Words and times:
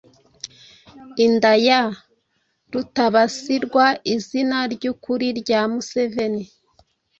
inda 1.25 1.53
ya 1.67 1.81
“Rutabasirwa”, 2.73 3.85
izina 4.13 4.57
ry’ukuri 4.73 5.27
rya 5.39 5.61
Museveni. 5.71 6.43